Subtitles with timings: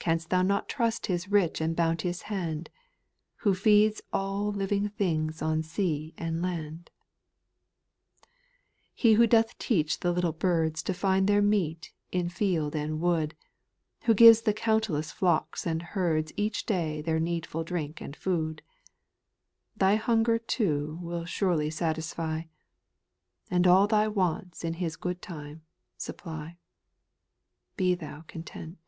[0.00, 2.70] Canst thou not trust His rich and bounteous hand,
[3.42, 6.88] Who feeds all living things on sea and land?
[7.18, 8.30] / 7.
[8.42, 13.02] / He who doth teach the little birds To find their meat in field and
[13.02, 13.36] wood,
[14.04, 18.62] Who gives the countless flocks and herds Each day their needful drink and food,
[19.76, 22.44] Thy hunger too will surely satisfy,
[23.50, 25.66] And all thy wants in His good time
[25.98, 26.56] supply.
[27.76, 28.78] Be thou content.